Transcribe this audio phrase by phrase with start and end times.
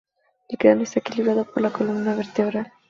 [0.49, 2.73] El cráneo está equilibrado por la columna vertebral.